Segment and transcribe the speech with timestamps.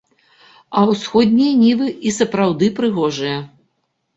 [0.77, 3.37] А ўсходнія нівы і сапраўды прыгожыя.